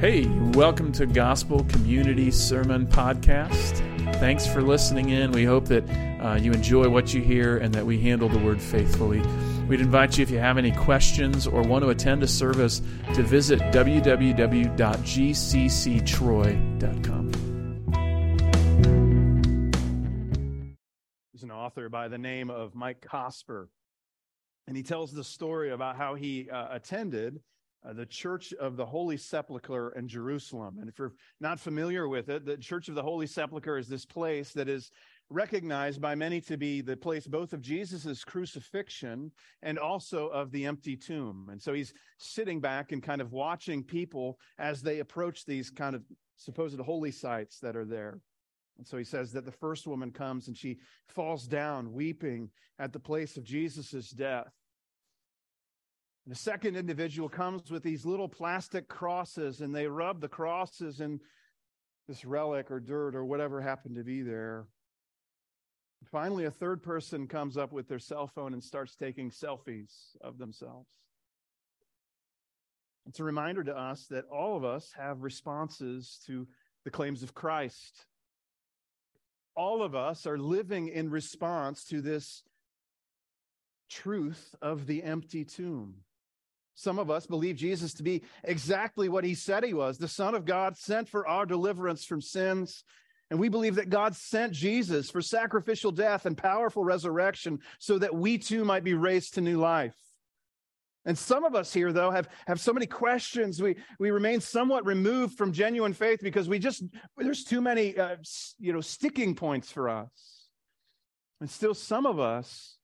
[0.00, 3.78] Hey, welcome to Gospel Community Sermon Podcast.
[4.20, 5.32] Thanks for listening in.
[5.32, 5.90] We hope that
[6.20, 9.20] uh, you enjoy what you hear and that we handle the word faithfully.
[9.66, 12.80] We'd invite you, if you have any questions or want to attend a service,
[13.12, 14.62] to visit www.gcctroy.com.
[21.32, 23.66] There's an author by the name of Mike Cosper,
[24.68, 27.40] and he tells the story about how he uh, attended
[27.86, 30.78] uh, the Church of the Holy Sepulchre in Jerusalem.
[30.80, 34.04] And if you're not familiar with it, the Church of the Holy Sepulchre is this
[34.04, 34.90] place that is
[35.30, 39.30] recognized by many to be the place both of Jesus's crucifixion
[39.62, 41.48] and also of the empty tomb.
[41.50, 45.94] And so he's sitting back and kind of watching people as they approach these kind
[45.94, 46.02] of
[46.36, 48.20] supposed holy sites that are there.
[48.78, 52.48] And so he says that the first woman comes and she falls down weeping
[52.78, 54.52] at the place of Jesus's death.
[56.28, 61.20] The second individual comes with these little plastic crosses and they rub the crosses in
[62.06, 64.66] this relic or dirt or whatever happened to be there.
[66.12, 70.36] Finally, a third person comes up with their cell phone and starts taking selfies of
[70.36, 70.90] themselves.
[73.06, 76.46] It's a reminder to us that all of us have responses to
[76.84, 78.04] the claims of Christ.
[79.56, 82.42] All of us are living in response to this
[83.88, 86.02] truth of the empty tomb.
[86.78, 90.36] Some of us believe Jesus to be exactly what he said he was the Son
[90.36, 92.84] of God sent for our deliverance from sins.
[93.32, 98.14] And we believe that God sent Jesus for sacrificial death and powerful resurrection so that
[98.14, 99.96] we too might be raised to new life.
[101.04, 103.60] And some of us here, though, have, have so many questions.
[103.60, 106.84] We, we remain somewhat removed from genuine faith because we just,
[107.16, 108.18] there's too many, uh,
[108.60, 110.46] you know, sticking points for us.
[111.40, 112.76] And still, some of us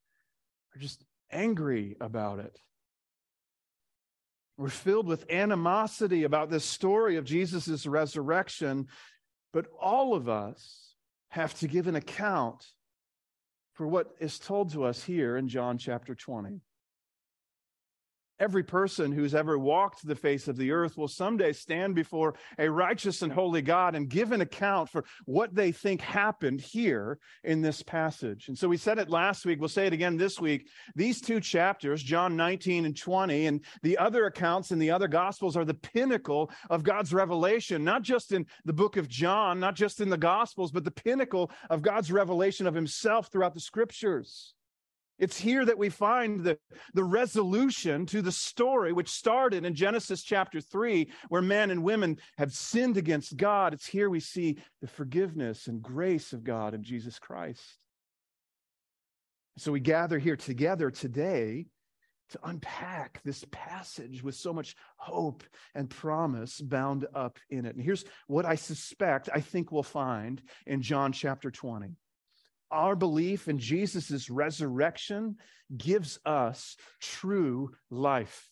[0.74, 2.58] are just angry about it.
[4.56, 8.86] We're filled with animosity about this story of Jesus' resurrection,
[9.52, 10.94] but all of us
[11.30, 12.64] have to give an account
[13.72, 16.60] for what is told to us here in John chapter 20.
[18.40, 22.68] Every person who's ever walked the face of the earth will someday stand before a
[22.68, 27.62] righteous and holy God and give an account for what they think happened here in
[27.62, 28.48] this passage.
[28.48, 30.68] And so we said it last week, we'll say it again this week.
[30.96, 35.56] These two chapters, John 19 and 20, and the other accounts in the other gospels
[35.56, 40.00] are the pinnacle of God's revelation, not just in the book of John, not just
[40.00, 44.53] in the gospels, but the pinnacle of God's revelation of himself throughout the scriptures.
[45.18, 46.58] It's here that we find the,
[46.92, 52.18] the resolution to the story, which started in Genesis chapter 3, where men and women
[52.36, 53.74] have sinned against God.
[53.74, 57.78] It's here we see the forgiveness and grace of God in Jesus Christ.
[59.56, 61.66] So we gather here together today
[62.30, 65.44] to unpack this passage with so much hope
[65.76, 67.76] and promise bound up in it.
[67.76, 71.94] And here's what I suspect, I think we'll find in John chapter 20
[72.70, 75.36] our belief in Jesus' resurrection
[75.76, 78.50] gives us true life.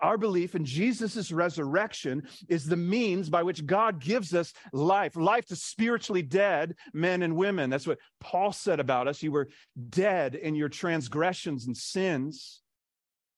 [0.00, 5.46] Our belief in Jesus' resurrection is the means by which God gives us life, life
[5.46, 7.70] to spiritually dead men and women.
[7.70, 9.22] That's what Paul said about us.
[9.22, 9.48] You were
[9.88, 12.60] dead in your transgressions and sins.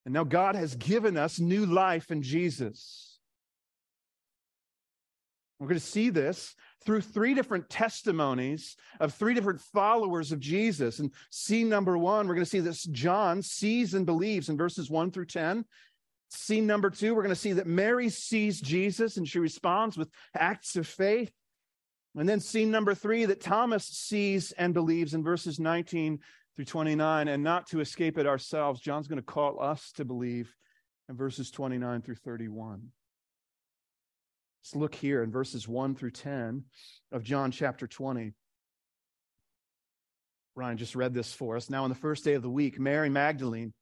[0.07, 3.19] And now God has given us new life in Jesus.
[5.59, 6.55] We're going to see this
[6.87, 11.01] through three different testimonies of three different followers of Jesus.
[11.01, 14.89] And scene number one, we're going to see this John sees and believes in verses
[14.89, 15.65] one through 10.
[16.29, 20.09] Scene number two, we're going to see that Mary sees Jesus and she responds with
[20.35, 21.33] acts of faith.
[22.17, 26.21] And then scene number three, that Thomas sees and believes in verses 19
[26.55, 27.29] through 29.
[27.29, 30.55] And not to escape it ourselves, John's going to call us to believe
[31.09, 32.91] in verses 29 through 31.
[34.66, 36.65] Let's look here in verses 1 through 10
[37.12, 38.32] of John chapter 20.
[40.57, 41.71] Ryan just read this for us.
[41.71, 43.72] Now, on the first day of the week, Mary Magdalene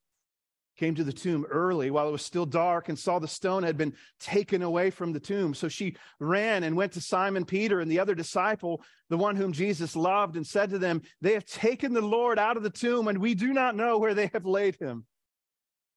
[0.77, 3.79] came to the tomb early while it was still dark and saw the stone had
[3.79, 5.55] been taken away from the tomb.
[5.55, 9.55] So she ran and went to Simon Peter and the other disciple, the one whom
[9.55, 13.09] Jesus loved, and said to them, They have taken the Lord out of the tomb,
[13.09, 15.07] and we do not know where they have laid him.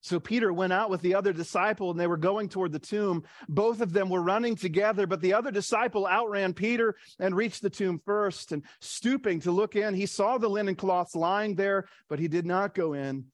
[0.01, 3.23] So Peter went out with the other disciple and they were going toward the tomb.
[3.49, 7.69] Both of them were running together, but the other disciple outran Peter and reached the
[7.69, 8.51] tomb first.
[8.51, 12.45] And stooping to look in, he saw the linen cloths lying there, but he did
[12.45, 13.25] not go in.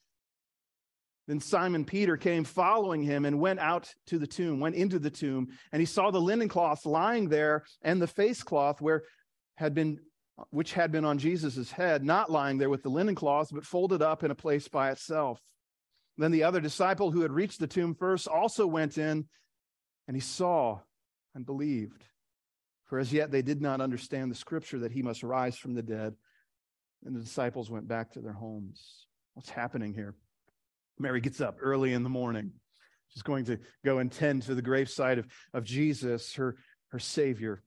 [1.28, 5.10] Then Simon Peter came following him and went out to the tomb, went into the
[5.10, 9.04] tomb, and he saw the linen cloths lying there and the face cloth where
[9.56, 10.00] had been
[10.50, 14.02] which had been on Jesus' head, not lying there with the linen cloths, but folded
[14.02, 15.40] up in a place by itself.
[16.18, 19.26] Then the other disciple who had reached the tomb first also went in,
[20.08, 20.80] And he saw
[21.34, 22.04] and believed.
[22.86, 25.82] For as yet they did not understand the scripture that he must rise from the
[25.82, 26.14] dead.
[27.06, 29.08] And the disciples went back to their homes.
[29.34, 30.16] What's happening here?
[31.00, 32.52] Mary gets up early in the morning.
[33.10, 36.56] She's going to go and tend to the graveside of, of Jesus, her,
[36.90, 37.64] her Savior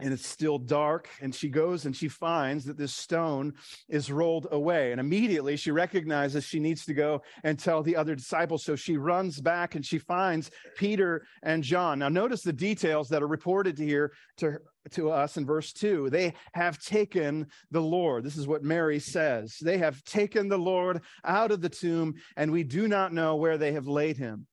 [0.00, 3.52] and it's still dark and she goes and she finds that this stone
[3.88, 8.14] is rolled away and immediately she recognizes she needs to go and tell the other
[8.14, 11.98] disciples so she runs back and she finds peter and john.
[11.98, 14.58] Now notice the details that are reported here to,
[14.90, 18.24] to us in verse 2 they have taken the lord.
[18.24, 19.56] This is what mary says.
[19.60, 23.58] They have taken the lord out of the tomb and we do not know where
[23.58, 24.46] they have laid him.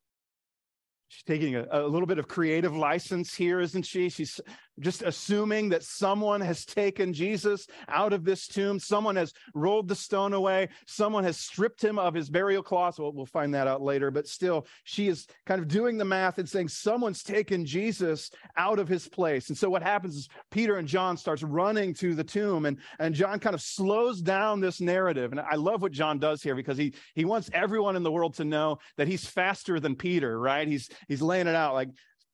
[1.14, 4.10] She's taking a, a, little bit of creative license here, isn't she?
[4.10, 4.42] She's
[4.80, 8.80] just assuming that someone has taken Jesus out of this tomb.
[8.80, 10.70] Someone has rolled the stone away.
[10.88, 13.00] Someone has stripped him of his burial cloth.
[13.00, 14.12] Well, we'll find that out later.
[14.12, 18.80] But still, she is kind of doing the math and saying someone's taken Jesus out
[18.80, 19.50] of his place.
[19.50, 23.16] And so what happens is Peter and John starts running to the tomb, and, and
[23.16, 25.32] John kind of slows down this narrative.
[25.32, 28.36] And I love what John does here because he he wants everyone in the world
[28.36, 30.68] to know that he's faster than Peter, right?
[30.68, 31.90] He's he's laying it out like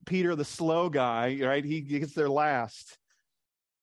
[0.05, 1.63] Peter, the slow guy, right?
[1.63, 2.97] He gets there last.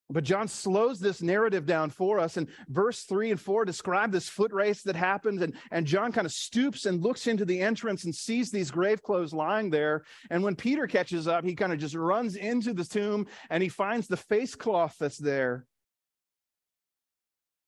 [0.08, 2.36] But John slows this narrative down for us.
[2.36, 5.42] And verse three and four describe this foot race that happens.
[5.42, 9.02] And, and John kind of stoops and looks into the entrance and sees these grave
[9.02, 10.04] clothes lying there.
[10.30, 13.68] And when Peter catches up, he kind of just runs into the tomb and he
[13.68, 15.66] finds the face cloth that's there.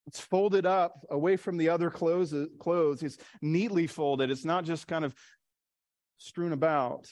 [0.07, 2.33] It's folded up away from the other clothes.
[2.61, 3.03] clothes.
[3.03, 4.31] It's neatly folded.
[4.31, 5.13] It's not just kind of
[6.19, 7.09] strewn about.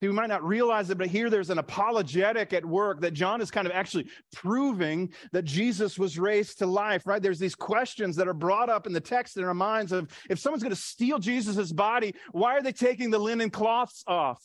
[0.00, 3.50] We might not realize it, but here there's an apologetic at work that John is
[3.50, 7.20] kind of actually proving that Jesus was raised to life, right?
[7.20, 10.38] There's these questions that are brought up in the text in our minds of if
[10.38, 14.42] someone's going to steal Jesus's body, why are they taking the linen cloths off?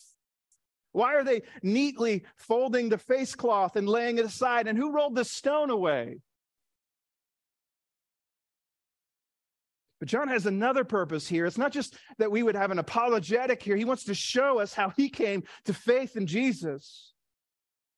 [0.92, 4.68] Why are they neatly folding the face cloth and laying it aside?
[4.68, 6.20] And who rolled the stone away?
[10.04, 11.46] But John has another purpose here.
[11.46, 14.74] It's not just that we would have an apologetic here, he wants to show us
[14.74, 17.14] how he came to faith in Jesus.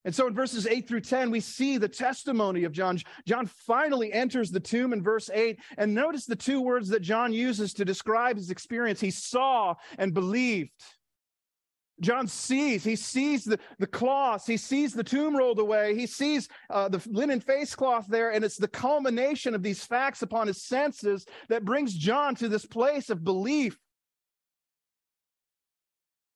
[0.03, 2.99] And so in verses 8 through 10, we see the testimony of John.
[3.25, 5.57] John finally enters the tomb in verse 8.
[5.79, 9.01] And notice the two words that John uses to describe his experience.
[9.01, 10.69] He saw and believed.
[12.01, 16.49] John sees, he sees the, the cloths, he sees the tomb rolled away, he sees
[16.69, 20.61] uh, the linen face cloth there, and it's the culmination of these facts upon his
[20.61, 23.77] senses that brings John to this place of belief.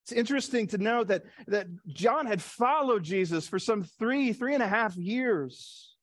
[0.05, 4.63] It's interesting to know that, that John had followed Jesus for some three, three and
[4.63, 5.93] a half years.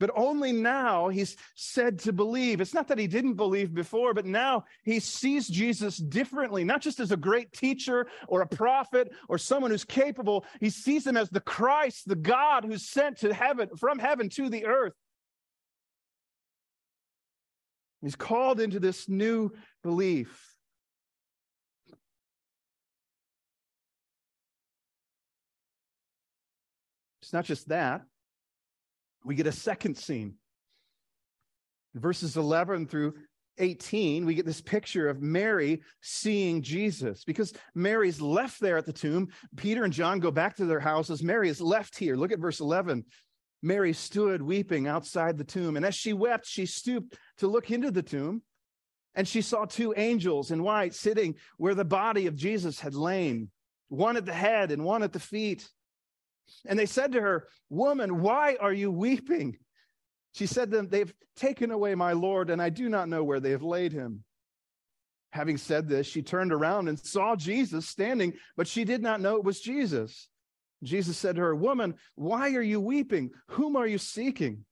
[0.00, 2.60] But only now he's said to believe.
[2.60, 6.98] It's not that he didn't believe before, but now he sees Jesus differently, not just
[6.98, 10.44] as a great teacher or a prophet or someone who's capable.
[10.60, 14.48] He sees him as the Christ, the God who's sent to heaven, from heaven to
[14.48, 14.94] the earth.
[18.02, 19.52] He's called into this new
[19.82, 20.54] belief.
[27.22, 28.02] It's not just that
[29.24, 30.34] we get a second scene.
[31.94, 33.14] In verses 11 through
[33.58, 38.92] 18, we get this picture of Mary seeing Jesus because Mary's left there at the
[38.92, 39.28] tomb.
[39.56, 41.22] Peter and John go back to their houses.
[41.22, 42.16] Mary is left here.
[42.16, 43.04] Look at verse 11.
[43.62, 47.90] Mary stood weeping outside the tomb, and as she wept, she stooped to look into
[47.90, 48.42] the tomb,
[49.14, 53.50] and she saw two angels in white sitting where the body of Jesus had lain,
[53.88, 55.66] one at the head and one at the feet.
[56.66, 59.56] And they said to her, Woman, why are you weeping?
[60.32, 63.40] She said to them, They've taken away my Lord, and I do not know where
[63.40, 64.24] they have laid him.
[65.32, 69.36] Having said this, she turned around and saw Jesus standing, but she did not know
[69.36, 70.28] it was Jesus.
[70.82, 73.30] Jesus said to her, Woman, why are you weeping?
[73.48, 74.64] Whom are you seeking?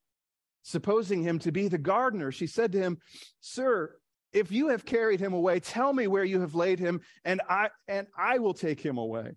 [0.62, 2.98] Supposing him to be the gardener, she said to him,
[3.40, 3.96] Sir,
[4.32, 7.70] if you have carried him away, tell me where you have laid him, and I
[7.88, 9.32] and I will take him away.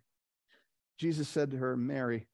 [0.98, 2.28] Jesus said to her, Mary.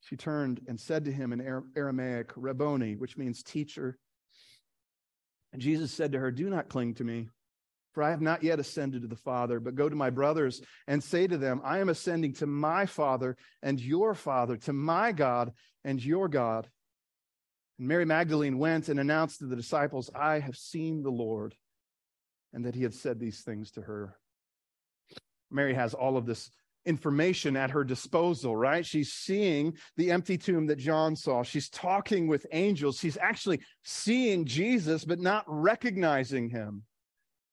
[0.00, 3.98] She turned and said to him in Aramaic, Rabboni, which means teacher.
[5.52, 7.30] And Jesus said to her, Do not cling to me,
[7.92, 11.02] for I have not yet ascended to the Father, but go to my brothers and
[11.02, 15.52] say to them, I am ascending to my Father and your Father, to my God
[15.84, 16.68] and your God.
[17.78, 21.54] And Mary Magdalene went and announced to the disciples, I have seen the Lord,
[22.52, 24.18] and that he had said these things to her.
[25.50, 26.50] Mary has all of this
[26.86, 28.84] information at her disposal, right?
[28.84, 31.42] She's seeing the empty tomb that John saw.
[31.42, 32.98] She's talking with angels.
[32.98, 36.82] She's actually seeing Jesus, but not recognizing him.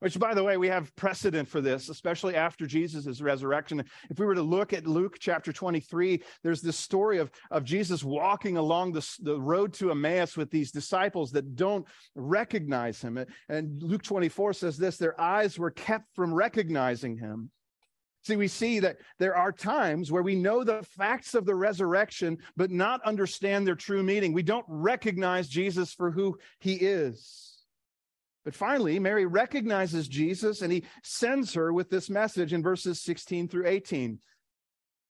[0.02, 3.84] Which, by the way, we have precedent for this, especially after Jesus' resurrection.
[4.10, 8.04] If we were to look at Luke chapter 23, there's this story of, of Jesus
[8.04, 11.86] walking along the, the road to Emmaus with these disciples that don't
[12.16, 13.24] recognize him.
[13.48, 17.52] And Luke 24 says this their eyes were kept from recognizing him.
[18.24, 22.38] See, we see that there are times where we know the facts of the resurrection,
[22.56, 24.32] but not understand their true meaning.
[24.32, 27.64] We don't recognize Jesus for who he is.
[28.46, 33.48] But finally, Mary recognizes Jesus and he sends her with this message in verses 16
[33.48, 34.20] through 18.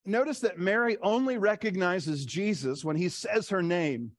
[0.05, 4.11] Notice that Mary only recognizes Jesus when he says her name.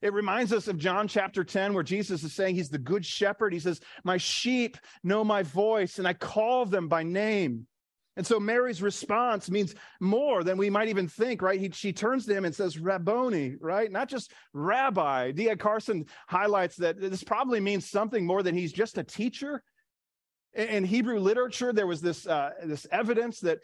[0.00, 3.52] It reminds us of John chapter 10, where Jesus is saying he's the good shepherd.
[3.52, 7.68] He says, My sheep know my voice, and I call them by name.
[8.16, 11.58] And so Mary's response means more than we might even think, right?
[11.58, 13.90] He, she turns to him and says, Rabboni, right?
[13.90, 15.30] Not just rabbi.
[15.30, 15.56] D.A.
[15.56, 19.62] Carson highlights that this probably means something more than he's just a teacher.
[20.52, 23.60] In, in Hebrew literature, there was this, uh, this evidence that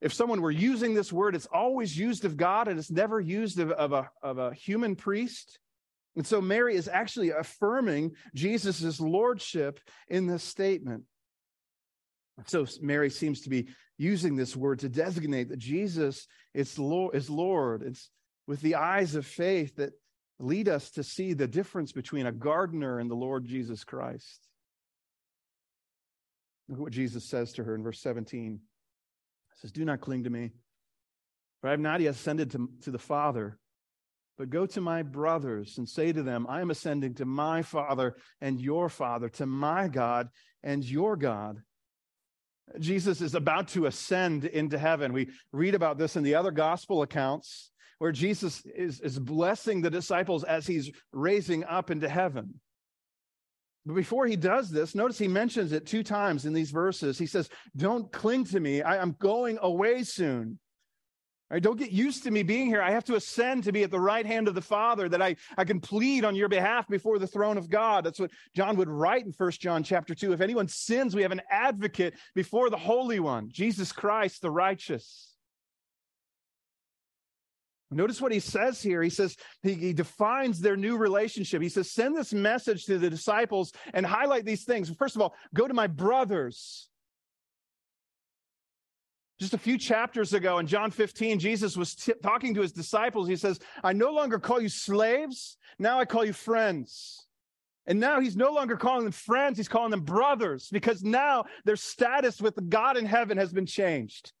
[0.00, 3.58] if someone were using this word, it's always used of God and it's never used
[3.58, 5.58] of, of, a, of a human priest.
[6.16, 11.04] And so Mary is actually affirming Jesus' lordship in this statement.
[12.46, 13.68] So Mary seems to be
[13.98, 17.82] using this word to designate that Jesus is Lord, is Lord.
[17.82, 18.10] It's
[18.46, 19.92] with the eyes of faith that
[20.38, 24.48] lead us to see the difference between a gardener and the Lord Jesus Christ.
[26.68, 28.52] Look what Jesus says to her in verse 17.
[28.52, 30.52] He says, Do not cling to me,
[31.60, 33.58] for I have not yet ascended to, to the Father.
[34.38, 38.16] But go to my brothers and say to them, I am ascending to my Father
[38.40, 40.30] and your Father, to my God
[40.62, 41.60] and your God.
[42.78, 45.12] Jesus is about to ascend into heaven.
[45.12, 49.90] We read about this in the other gospel accounts where Jesus is, is blessing the
[49.90, 52.60] disciples as he's raising up into heaven.
[53.84, 57.18] But before he does this, notice he mentions it two times in these verses.
[57.18, 58.82] He says, Don't cling to me.
[58.82, 60.58] I, am going away soon.
[61.50, 62.80] Right, don't get used to me being here.
[62.80, 65.34] I have to ascend to be at the right hand of the Father that I,
[65.58, 68.04] I can plead on your behalf before the throne of God.
[68.04, 70.32] That's what John would write in First John chapter 2.
[70.32, 75.34] If anyone sins, we have an advocate before the Holy One, Jesus Christ, the righteous.
[77.90, 79.02] Notice what he says here.
[79.02, 81.60] He says, he, he, defines their new relationship.
[81.60, 84.88] He says, send this message to the disciples and highlight these things.
[84.90, 86.89] First of all, go to my brothers.
[89.40, 93.26] Just a few chapters ago in John 15, Jesus was t- talking to his disciples.
[93.26, 97.26] He says, I no longer call you slaves, now I call you friends.
[97.86, 101.76] And now he's no longer calling them friends, he's calling them brothers because now their
[101.76, 104.32] status with God in heaven has been changed.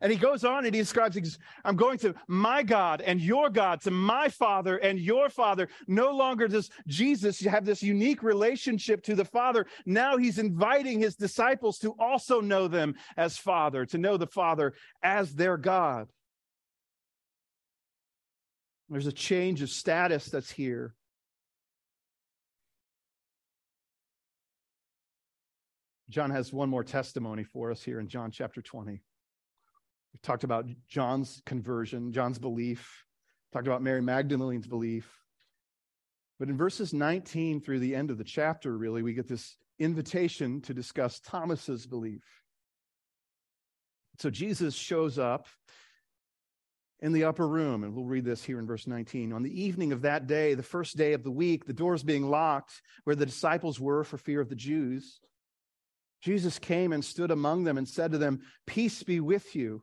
[0.00, 3.80] And he goes on and he describes, I'm going to my God and your God,
[3.82, 5.68] to my Father and your Father.
[5.86, 9.66] No longer does Jesus have this unique relationship to the Father.
[9.86, 14.74] Now he's inviting his disciples to also know them as Father, to know the Father
[15.02, 16.08] as their God.
[18.90, 20.94] There's a change of status that's here.
[26.10, 29.00] John has one more testimony for us here in John chapter 20.
[30.16, 33.04] We've talked about John's conversion, John's belief,
[33.52, 35.06] talked about Mary Magdalene's belief.
[36.38, 40.62] But in verses 19 through the end of the chapter, really, we get this invitation
[40.62, 42.22] to discuss Thomas's belief.
[44.18, 45.48] So Jesus shows up
[47.00, 49.34] in the upper room, and we'll read this here in verse 19.
[49.34, 52.30] On the evening of that day, the first day of the week, the doors being
[52.30, 55.20] locked where the disciples were for fear of the Jews,
[56.22, 59.82] Jesus came and stood among them and said to them, Peace be with you.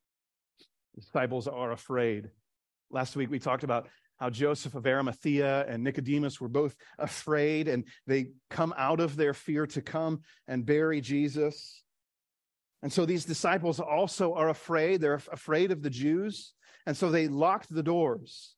[0.95, 2.29] Disciples are afraid.
[2.89, 3.87] Last week we talked about
[4.19, 9.33] how Joseph of Arimathea and Nicodemus were both afraid and they come out of their
[9.33, 11.83] fear to come and bury Jesus.
[12.83, 15.01] And so these disciples also are afraid.
[15.01, 16.53] They're afraid of the Jews.
[16.85, 18.55] And so they locked the doors.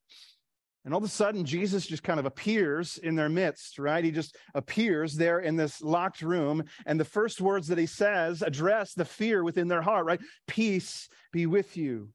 [0.85, 4.03] And all of a sudden, Jesus just kind of appears in their midst, right?
[4.03, 6.65] He just appears there in this locked room.
[6.85, 10.19] And the first words that he says address the fear within their heart, right?
[10.45, 12.09] Peace be with you.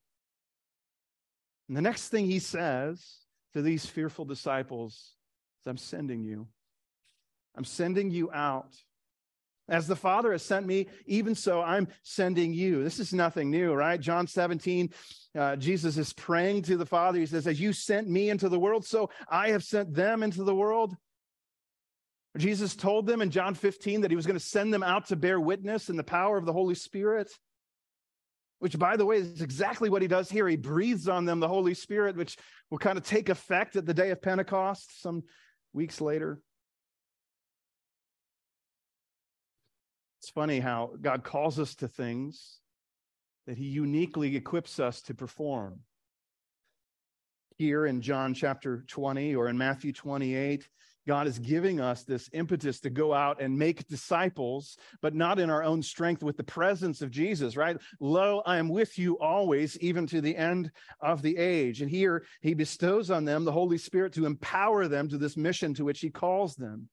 [1.68, 3.18] And the next thing he says
[3.52, 6.48] to these fearful disciples is, I'm sending you.
[7.56, 8.74] I'm sending you out.
[9.68, 12.82] As the Father has sent me, even so I'm sending you.
[12.82, 14.00] This is nothing new, right?
[14.00, 14.90] John 17,
[15.38, 17.18] uh, Jesus is praying to the Father.
[17.18, 20.42] He says, As you sent me into the world, so I have sent them into
[20.42, 20.96] the world.
[22.38, 25.16] Jesus told them in John 15 that he was going to send them out to
[25.16, 27.30] bear witness in the power of the Holy Spirit,
[28.58, 30.48] which, by the way, is exactly what he does here.
[30.48, 32.36] He breathes on them the Holy Spirit, which
[32.70, 35.22] will kind of take effect at the day of Pentecost some
[35.72, 36.40] weeks later.
[40.20, 42.58] It's funny how God calls us to things
[43.46, 45.80] that he uniquely equips us to perform.
[47.56, 50.68] Here in John chapter 20 or in Matthew 28,
[51.08, 55.48] God is giving us this impetus to go out and make disciples, but not in
[55.48, 57.78] our own strength with the presence of Jesus, right?
[57.98, 61.80] Lo, I am with you always, even to the end of the age.
[61.80, 65.72] And here he bestows on them the Holy Spirit to empower them to this mission
[65.74, 66.90] to which he calls them.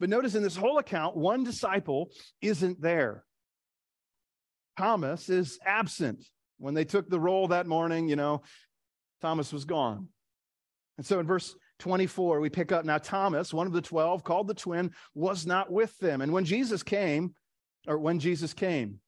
[0.00, 3.26] But notice in this whole account, one disciple isn't there.
[4.78, 6.24] Thomas is absent.
[6.56, 8.40] When they took the roll that morning, you know,
[9.20, 10.08] Thomas was gone.
[10.96, 14.46] And so in verse 24, we pick up now Thomas, one of the 12, called
[14.46, 16.20] the twin, was not with them.
[16.20, 17.34] And when Jesus came,
[17.88, 19.00] or when Jesus came,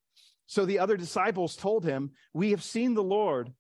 [0.47, 3.53] so the other disciples told him, We have seen the Lord.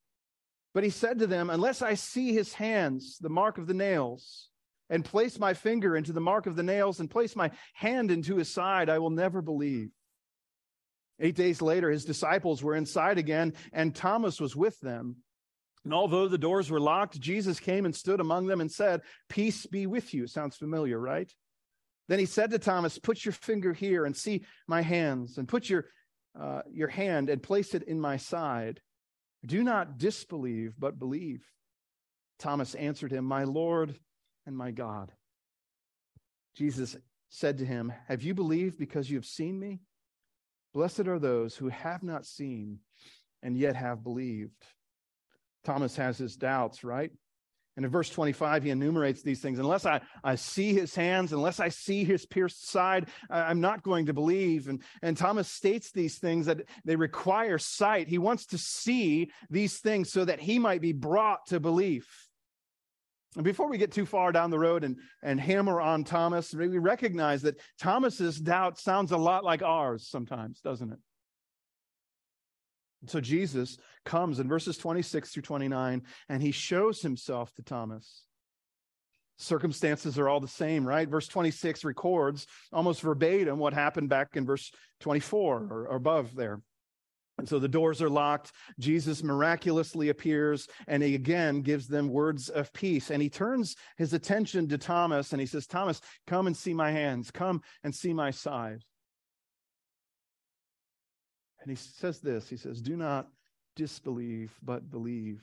[0.74, 4.48] But he said to them, Unless I see his hands, the mark of the nails,
[4.90, 8.36] and place my finger into the mark of the nails and place my hand into
[8.36, 9.90] his side, I will never believe.
[11.20, 15.16] Eight days later, his disciples were inside again, and Thomas was with them.
[15.84, 19.66] And although the doors were locked, Jesus came and stood among them and said, Peace
[19.66, 20.26] be with you.
[20.26, 21.30] Sounds familiar, right?
[22.08, 25.68] Then he said to Thomas, Put your finger here and see my hands, and put
[25.68, 25.86] your,
[26.38, 28.80] uh, your hand and place it in my side.
[29.44, 31.44] Do not disbelieve, but believe.
[32.38, 33.98] Thomas answered him, My Lord
[34.46, 35.12] and my God.
[36.56, 36.96] Jesus
[37.28, 39.80] said to him, Have you believed because you have seen me?
[40.72, 42.78] Blessed are those who have not seen
[43.42, 44.64] and yet have believed.
[45.64, 47.10] Thomas has his doubts, right?
[47.76, 49.58] And in verse 25, he enumerates these things.
[49.58, 53.82] Unless I, I see his hands, unless I see his pierced side, I, am not
[53.82, 54.68] going to believe.
[54.68, 58.06] And, and Thomas states these things that they require sight.
[58.06, 62.28] He wants to see these things so that he might be brought to belief.
[63.34, 66.78] And before we get too far down the road and, and hammer on Thomas, we
[66.78, 70.98] recognize that Thomas's doubt sounds a lot like ours sometimes, doesn't it?
[73.06, 78.24] So Jesus comes in verses 26 through 29 and he shows himself to Thomas.
[79.36, 81.08] Circumstances are all the same, right?
[81.08, 86.60] Verse 26 records almost verbatim what happened back in verse 24 or, above there.
[87.36, 88.52] And so the doors are locked.
[88.78, 93.10] Jesus miraculously appears and he again gives them words of peace.
[93.10, 96.92] And he turns his attention to Thomas and he says, Thomas, come and see my
[96.92, 97.32] hands.
[97.32, 98.84] Come and see my side.
[101.64, 103.28] And he says this He says, Do not
[103.74, 105.42] disbelieve, but believe.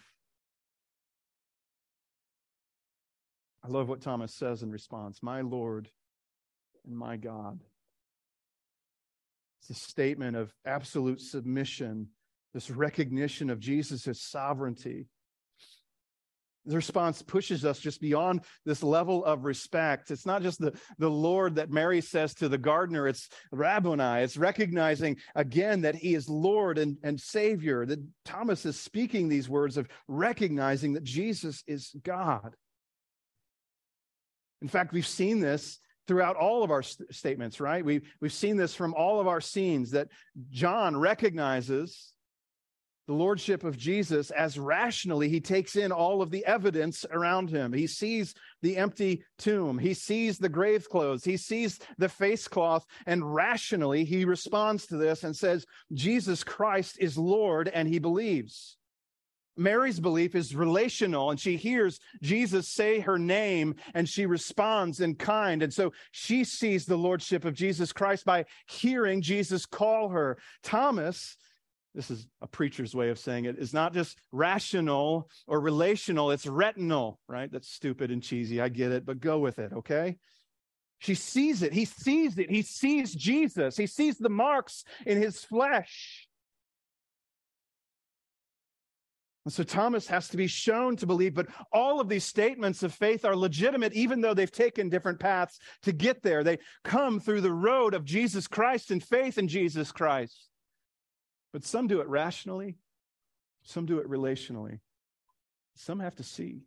[3.64, 5.90] I love what Thomas says in response My Lord
[6.86, 7.60] and my God.
[9.62, 12.08] It's a statement of absolute submission,
[12.54, 15.08] this recognition of Jesus' sovereignty.
[16.66, 20.12] The response pushes us just beyond this level of respect.
[20.12, 24.22] It's not just the, the Lord that Mary says to the gardener, it's Rabboni.
[24.24, 27.86] It's recognizing again that he is Lord and, and Savior.
[27.86, 32.54] That Thomas is speaking these words of recognizing that Jesus is God.
[34.62, 37.84] In fact, we've seen this throughout all of our st- statements, right?
[37.84, 40.10] We, we've seen this from all of our scenes that
[40.52, 42.11] John recognizes
[43.08, 47.74] the lordship of Jesus as rationally he takes in all of the evidence around him.
[47.74, 52.86] He sees the empty tomb, he sees the grave clothes, he sees the face cloth,
[53.06, 58.78] and rationally he responds to this and says, Jesus Christ is Lord, and he believes.
[59.58, 65.16] Mary's belief is relational, and she hears Jesus say her name and she responds in
[65.16, 65.62] kind.
[65.62, 70.38] And so she sees the lordship of Jesus Christ by hearing Jesus call her.
[70.64, 71.36] Thomas,
[71.94, 76.48] this is a preacher's way of saying it, is not just rational or relational, it's
[76.48, 77.52] retinal, right?
[77.52, 78.62] That's stupid and cheesy.
[78.62, 80.18] I get it, but go with it, okay?
[81.00, 81.74] She sees it.
[81.74, 82.50] He sees it.
[82.50, 83.76] He sees Jesus.
[83.76, 86.28] He sees the marks in his flesh.
[89.44, 92.94] And so Thomas has to be shown to believe, but all of these statements of
[92.94, 96.44] faith are legitimate, even though they've taken different paths to get there.
[96.44, 100.51] They come through the road of Jesus Christ and faith in Jesus Christ.
[101.54, 102.78] But some do it rationally,
[103.64, 104.80] some do it relationally,
[105.76, 106.62] some have to see.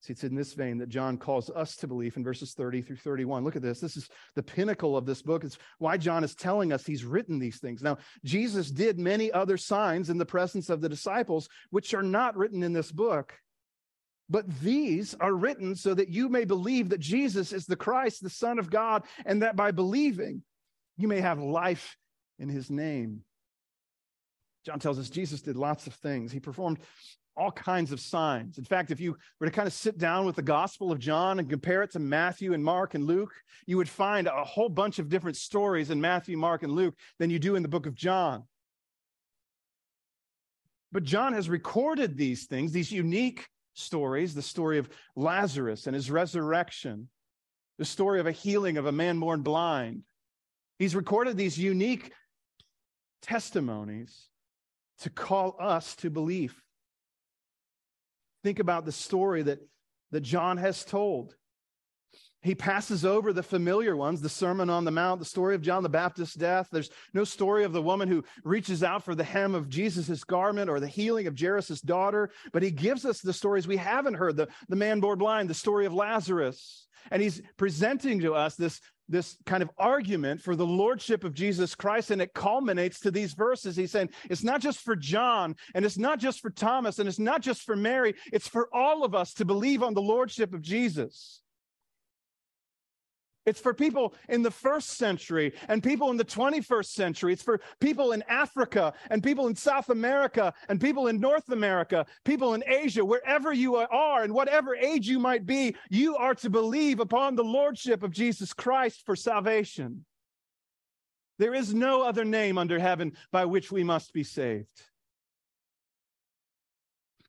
[0.00, 2.96] See, it's in this vein that John calls us to belief in verses 30 through
[2.96, 3.44] 31.
[3.44, 3.80] Look at this.
[3.80, 5.44] This is the pinnacle of this book.
[5.44, 7.82] It's why John is telling us he's written these things.
[7.82, 12.36] Now, Jesus did many other signs in the presence of the disciples, which are not
[12.36, 13.34] written in this book.
[14.30, 18.30] But these are written so that you may believe that Jesus is the Christ, the
[18.30, 20.42] Son of God, and that by believing
[20.98, 21.96] you may have life
[22.38, 23.22] in his name.
[24.66, 26.30] John tells us Jesus did lots of things.
[26.30, 26.78] He performed
[27.36, 28.58] all kinds of signs.
[28.58, 31.38] In fact, if you were to kind of sit down with the Gospel of John
[31.38, 33.32] and compare it to Matthew and Mark and Luke,
[33.64, 37.30] you would find a whole bunch of different stories in Matthew, Mark, and Luke than
[37.30, 38.42] you do in the book of John.
[40.90, 46.10] But John has recorded these things, these unique stories the story of Lazarus and his
[46.10, 47.08] resurrection,
[47.78, 50.02] the story of a healing of a man born blind.
[50.78, 52.12] He's recorded these unique
[53.22, 54.28] testimonies
[55.00, 56.62] to call us to belief.
[58.44, 59.58] Think about the story that,
[60.12, 61.34] that John has told.
[62.40, 65.82] He passes over the familiar ones, the Sermon on the Mount, the story of John
[65.82, 66.68] the Baptist's death.
[66.70, 70.70] There's no story of the woman who reaches out for the hem of Jesus' garment
[70.70, 74.36] or the healing of Jairus' daughter, but he gives us the stories we haven't heard
[74.36, 76.86] the, the man born blind, the story of Lazarus.
[77.10, 81.74] And he's presenting to us this, this kind of argument for the lordship of Jesus
[81.74, 83.74] Christ, and it culminates to these verses.
[83.74, 87.18] He's saying it's not just for John, and it's not just for Thomas, and it's
[87.18, 90.62] not just for Mary, it's for all of us to believe on the lordship of
[90.62, 91.42] Jesus.
[93.48, 97.32] It's for people in the first century and people in the 21st century.
[97.32, 102.04] It's for people in Africa and people in South America and people in North America,
[102.24, 106.50] people in Asia, wherever you are and whatever age you might be, you are to
[106.50, 110.04] believe upon the lordship of Jesus Christ for salvation.
[111.38, 114.82] There is no other name under heaven by which we must be saved.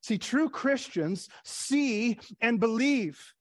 [0.01, 3.33] See, true Christians see and believe.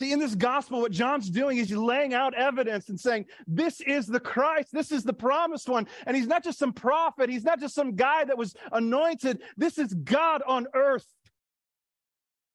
[0.00, 4.06] In this gospel, what John's doing is he's laying out evidence and saying, This is
[4.06, 4.70] the Christ.
[4.72, 5.86] This is the promised one.
[6.06, 7.30] And he's not just some prophet.
[7.30, 9.40] He's not just some guy that was anointed.
[9.56, 11.06] This is God on earth.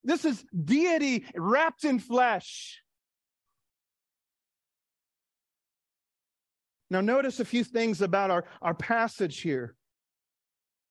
[0.03, 2.81] This is deity wrapped in flesh.
[6.89, 9.75] Now, notice a few things about our, our passage here.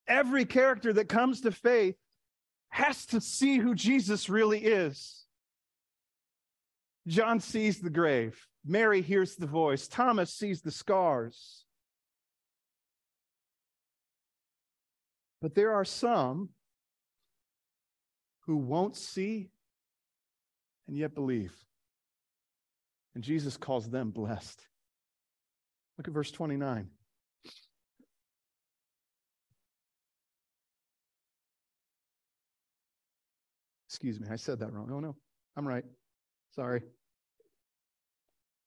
[0.07, 1.97] Every character that comes to faith
[2.71, 5.25] has to see who Jesus really is.
[7.09, 8.39] John sees the grave.
[8.65, 9.89] Mary hears the voice.
[9.89, 11.65] Thomas sees the scars.
[15.41, 16.51] But there are some
[18.47, 19.51] who won't see
[20.87, 21.53] and yet believe.
[23.15, 24.61] And Jesus calls them blessed.
[25.97, 26.89] Look at verse 29.
[33.89, 34.91] Excuse me, I said that wrong.
[34.93, 35.17] Oh, no,
[35.57, 35.85] I'm right.
[36.55, 36.83] Sorry.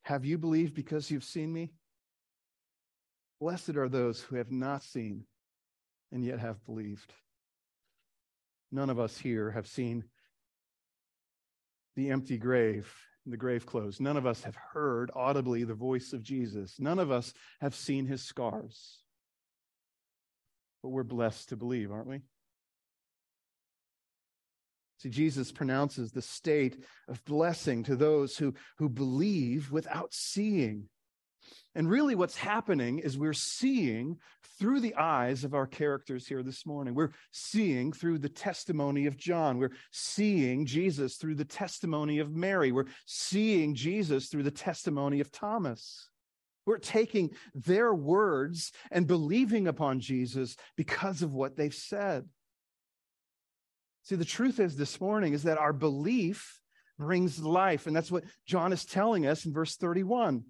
[0.03, 1.73] Have you believed because you've seen me?
[3.39, 5.25] Blessed are those who have not seen
[6.11, 7.13] and yet have believed.
[8.71, 10.03] None of us here have seen
[11.95, 12.93] the empty grave
[13.25, 14.01] the grave closed.
[14.01, 16.79] None of us have heard audibly the voice of Jesus.
[16.79, 18.99] None of us have seen his scars.
[20.81, 22.21] But we're blessed to believe, aren't we?
[25.01, 30.89] See, Jesus pronounces the state of blessing to those who, who believe without seeing.
[31.73, 34.17] And really, what's happening is we're seeing
[34.59, 36.93] through the eyes of our characters here this morning.
[36.93, 39.57] We're seeing through the testimony of John.
[39.57, 42.71] We're seeing Jesus through the testimony of Mary.
[42.71, 46.09] We're seeing Jesus through the testimony of Thomas.
[46.67, 52.29] We're taking their words and believing upon Jesus because of what they've said.
[54.03, 56.59] See, the truth is this morning is that our belief
[56.97, 57.87] brings life.
[57.87, 60.43] And that's what John is telling us in verse 31.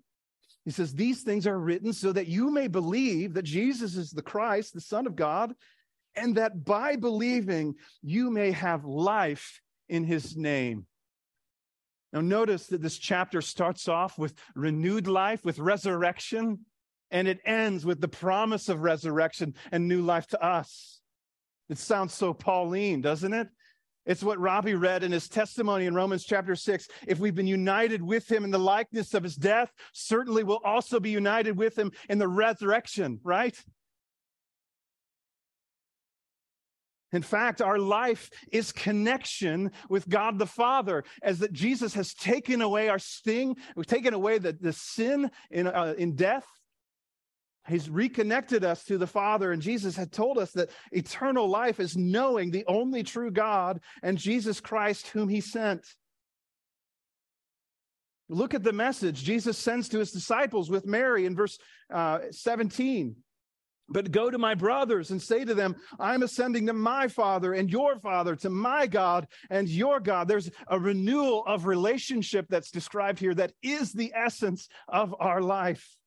[0.65, 4.21] He says, These things are written so that you may believe that Jesus is the
[4.21, 5.53] Christ, the Son of God,
[6.15, 10.85] and that by believing you may have life in his name.
[12.13, 16.65] Now, notice that this chapter starts off with renewed life, with resurrection,
[17.09, 21.00] and it ends with the promise of resurrection and new life to us.
[21.71, 23.47] It sounds so Pauline, doesn't it?
[24.05, 26.89] It's what Robbie read in his testimony in Romans chapter 6.
[27.07, 30.99] If we've been united with him in the likeness of his death, certainly we'll also
[30.99, 33.57] be united with him in the resurrection, right?
[37.13, 42.61] In fact, our life is connection with God the Father, as that Jesus has taken
[42.61, 46.45] away our sting, we've taken away the, the sin in, uh, in death,
[47.67, 51.95] He's reconnected us to the Father, and Jesus had told us that eternal life is
[51.95, 55.85] knowing the only true God and Jesus Christ, whom He sent.
[58.29, 61.59] Look at the message Jesus sends to His disciples with Mary in verse
[61.93, 63.15] uh, 17.
[63.89, 67.69] But go to my brothers and say to them, I'm ascending to my Father and
[67.69, 70.27] your Father, to my God and your God.
[70.27, 75.97] There's a renewal of relationship that's described here that is the essence of our life.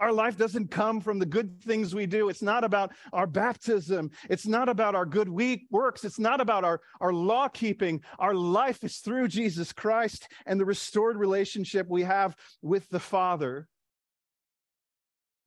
[0.00, 2.30] Our life doesn't come from the good things we do.
[2.30, 4.10] It's not about our baptism.
[4.30, 6.04] It's not about our good week works.
[6.04, 8.00] It's not about our, our law keeping.
[8.18, 13.68] Our life is through Jesus Christ and the restored relationship we have with the Father.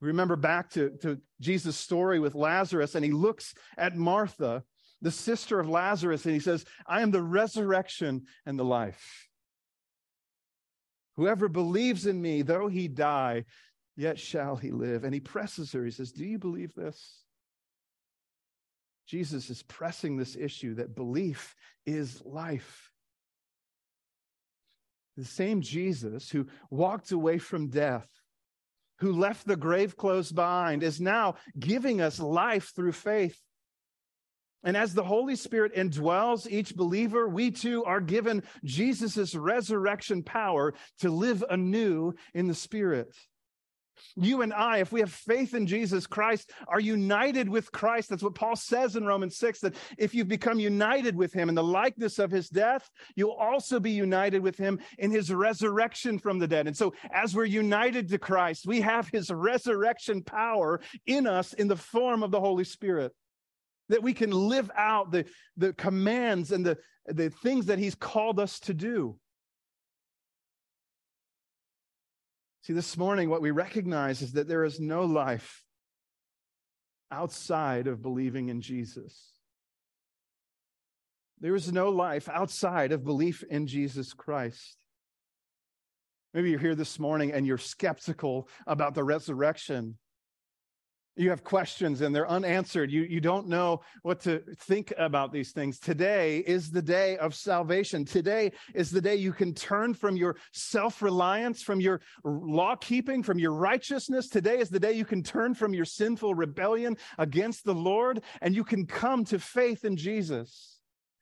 [0.01, 4.63] Remember back to, to Jesus' story with Lazarus, and he looks at Martha,
[5.01, 9.29] the sister of Lazarus, and he says, I am the resurrection and the life.
[11.15, 13.45] Whoever believes in me, though he die,
[13.95, 15.03] yet shall he live.
[15.03, 15.84] And he presses her.
[15.86, 17.23] He says, Do you believe this?
[19.08, 22.89] Jesus is pressing this issue that belief is life.
[25.17, 28.08] The same Jesus who walked away from death,
[28.99, 33.38] who left the grave close behind, is now giving us life through faith.
[34.63, 40.73] And as the Holy Spirit indwells each believer, we too are given Jesus' resurrection power
[40.99, 43.13] to live anew in the Spirit.
[44.15, 48.10] You and I, if we have faith in Jesus Christ, are united with Christ.
[48.10, 51.56] That's what Paul says in Romans 6 that if you've become united with him in
[51.56, 56.39] the likeness of his death, you'll also be united with him in his resurrection from
[56.39, 56.67] the dead.
[56.67, 61.67] And so, as we're united to Christ, we have his resurrection power in us in
[61.67, 63.13] the form of the Holy Spirit.
[63.89, 65.25] That we can live out the,
[65.58, 69.17] the commands and the, the things that he's called us to do.
[72.63, 75.63] See, this morning, what we recognize is that there is no life
[77.12, 79.34] outside of believing in Jesus.
[81.41, 84.78] There is no life outside of belief in Jesus Christ.
[86.34, 89.97] Maybe you're here this morning and you're skeptical about the resurrection.
[91.15, 92.91] You have questions and they're unanswered.
[92.91, 95.78] You, you don't know what to think about these things.
[95.78, 98.04] Today is the day of salvation.
[98.04, 103.21] Today is the day you can turn from your self reliance, from your law keeping,
[103.21, 104.28] from your righteousness.
[104.28, 108.56] Today is the day you can turn from your sinful rebellion against the Lord and
[108.56, 110.80] you can come to faith in Jesus.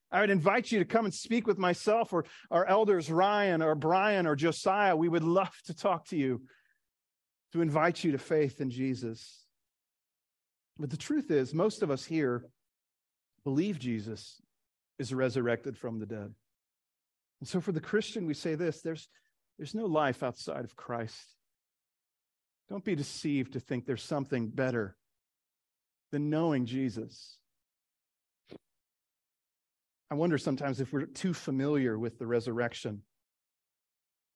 [0.09, 3.75] I would invite you to come and speak with myself or our elders, Ryan or
[3.75, 4.95] Brian or Josiah.
[4.95, 6.43] We would love to talk to you,
[7.51, 9.40] to invite you to faith in Jesus.
[10.77, 12.45] But the truth is, most of us here
[13.43, 14.41] believe Jesus
[14.99, 16.33] is resurrected from the dead.
[17.39, 19.07] And so for the Christian, we say this there's,
[19.57, 21.35] there's no life outside of Christ.
[22.69, 24.95] Don't be deceived to think there's something better
[26.11, 27.37] than knowing Jesus.
[30.09, 33.01] I wonder sometimes if we're too familiar with the resurrection.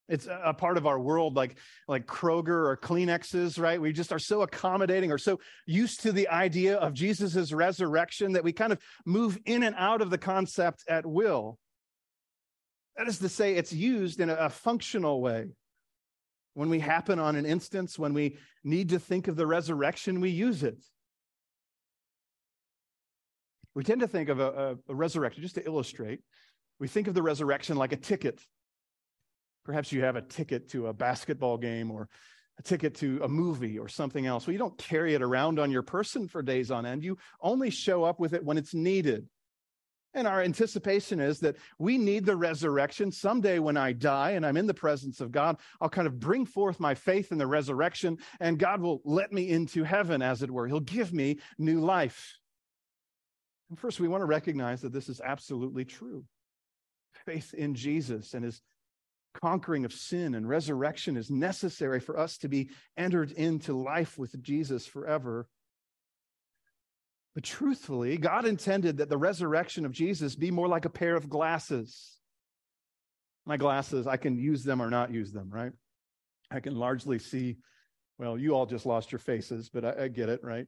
[0.08, 3.82] It's a part of our world, like like Kroger or Kleenexes, right?
[3.82, 8.44] We just are so accommodating or so used to the idea of Jesus's resurrection that
[8.44, 11.58] we kind of move in and out of the concept at will.
[12.98, 15.48] That is to say, it's used in a, a functional way.
[16.54, 20.30] When we happen on an instance, when we need to think of the resurrection, we
[20.30, 20.78] use it.
[23.74, 26.22] We tend to think of a, a, a resurrection, just to illustrate,
[26.80, 28.40] we think of the resurrection like a ticket
[29.66, 32.08] Perhaps you have a ticket to a basketball game or
[32.58, 34.46] a ticket to a movie or something else.
[34.48, 37.04] Well, you don't carry it around on your person for days on end.
[37.04, 39.28] You only show up with it when it's needed.
[40.14, 43.12] And our anticipation is that we need the resurrection.
[43.12, 46.46] Someday, when I die and I'm in the presence of God, I'll kind of bring
[46.46, 50.50] forth my faith in the resurrection, and God will let me into heaven, as it
[50.50, 50.68] were.
[50.68, 52.38] He'll give me new life.
[53.70, 56.24] And first, we want to recognize that this is absolutely true.
[57.26, 58.62] Faith in Jesus and his
[59.42, 64.42] conquering of sin and resurrection is necessary for us to be entered into life with
[64.42, 65.48] Jesus forever.
[67.34, 71.30] But truthfully, God intended that the resurrection of Jesus be more like a pair of
[71.30, 72.18] glasses.
[73.46, 75.74] My glasses, I can use them or not use them, right?
[76.50, 77.58] I can largely see,
[78.18, 80.68] well, you all just lost your faces, but I, I get it, right?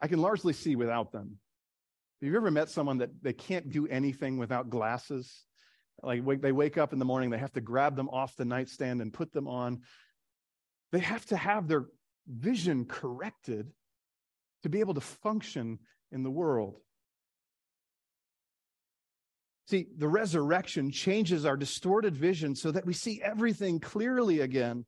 [0.00, 1.38] I can largely see without them.
[2.20, 5.44] Have you ever met someone that they can't do anything without glasses?
[6.04, 9.00] Like they wake up in the morning, they have to grab them off the nightstand
[9.00, 9.82] and put them on.
[10.92, 11.86] They have to have their
[12.28, 13.70] vision corrected
[14.62, 15.78] to be able to function
[16.12, 16.76] in the world.
[19.68, 24.84] See, the resurrection changes our distorted vision so that we see everything clearly again.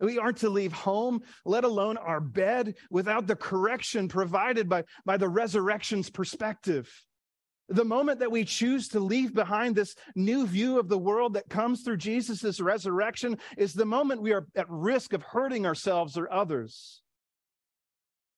[0.00, 5.16] We aren't to leave home, let alone our bed, without the correction provided by, by
[5.16, 6.92] the resurrection's perspective.
[7.72, 11.48] The moment that we choose to leave behind this new view of the world that
[11.48, 16.30] comes through Jesus' resurrection is the moment we are at risk of hurting ourselves or
[16.30, 17.00] others.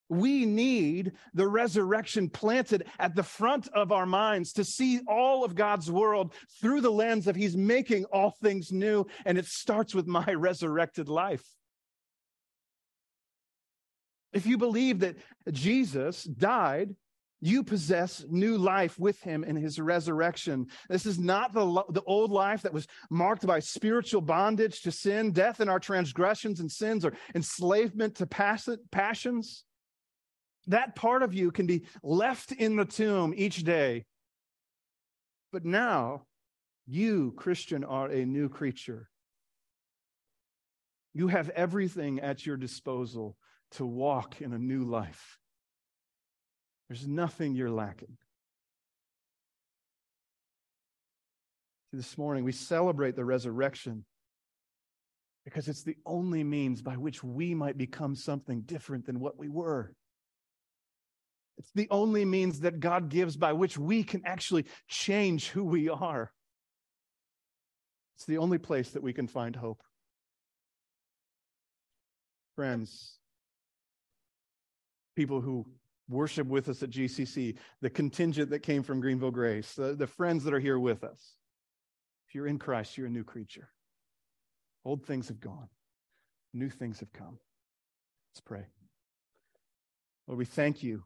[0.09, 5.57] We need the resurrection planted at the front of our minds to see all of
[5.57, 9.05] God's world through the lens of He's making all things new.
[9.25, 11.45] And it starts with my resurrected life.
[14.33, 15.17] If you believe that
[15.51, 16.95] Jesus died,
[17.45, 20.67] you possess new life with him in his resurrection.
[20.89, 25.31] This is not the, the old life that was marked by spiritual bondage to sin,
[25.31, 29.65] death in our transgressions and sins, or enslavement to pass, passions.
[30.69, 34.07] That part of you can be left in the tomb each day.
[35.53, 36.23] But now,
[36.87, 39.11] you, Christian, are a new creature.
[41.13, 43.37] You have everything at your disposal
[43.73, 45.39] to walk in a new life.
[46.89, 48.17] There's nothing you're lacking.
[51.93, 54.05] This morning, we celebrate the resurrection
[55.45, 59.49] because it's the only means by which we might become something different than what we
[59.49, 59.95] were.
[61.59, 65.89] It's the only means that God gives by which we can actually change who we
[65.89, 66.33] are.
[68.17, 69.83] It's the only place that we can find hope.
[72.57, 73.19] Friends,
[75.17, 75.67] people who
[76.09, 80.45] worship with us at GCC, the contingent that came from Greenville Grace, the, the friends
[80.45, 81.37] that are here with us.
[82.29, 83.69] If you're in Christ, you're a new creature.
[84.85, 85.69] Old things have gone,
[86.53, 87.39] new things have come.
[88.33, 88.67] Let's pray.
[90.27, 91.05] Lord, we thank you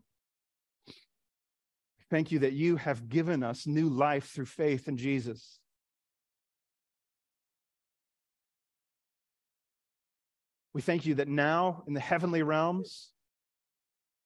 [2.10, 5.58] Thank you that you have given us new life through faith in Jesus.
[10.72, 13.10] We thank you that now in the heavenly realms,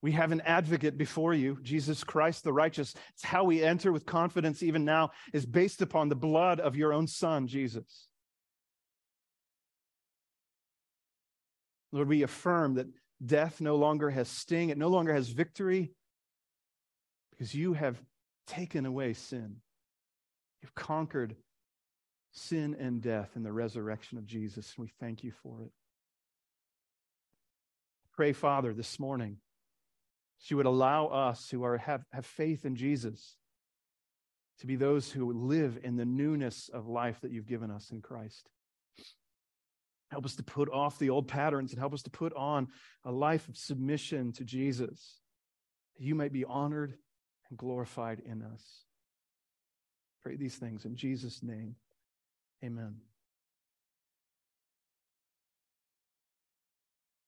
[0.02, 2.94] we have an advocate before you, Jesus Christ the righteous.
[3.14, 6.92] It's how we enter with confidence even now is based upon the blood of your
[6.92, 8.08] own son, Jesus.
[11.92, 12.88] Lord, we affirm that
[13.24, 15.92] death no longer has sting, it no longer has victory
[17.30, 18.02] because you have
[18.48, 19.56] taken away sin.
[20.62, 21.36] You've conquered
[22.32, 25.70] sin and death in the resurrection of Jesus, and we thank you for it.
[28.14, 29.36] Pray, Father, this morning,
[30.50, 33.36] you would allow us who are, have, have faith in Jesus
[34.60, 38.00] to be those who live in the newness of life that you've given us in
[38.00, 38.48] Christ.
[40.10, 42.68] Help us to put off the old patterns and help us to put on
[43.04, 45.20] a life of submission to Jesus,
[45.98, 46.94] you might be honored
[47.48, 48.62] and glorified in us.
[50.22, 51.76] Pray these things in Jesus' name.
[52.62, 52.96] Amen.